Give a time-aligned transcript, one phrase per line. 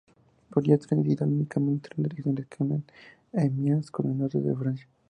[0.49, 2.83] Por ella transitan únicamente trenes regionales que unen
[3.41, 4.87] Amiens con el norte de Francia.